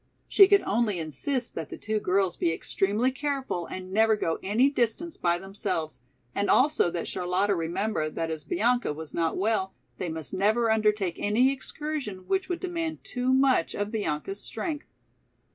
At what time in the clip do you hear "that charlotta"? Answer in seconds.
6.89-7.53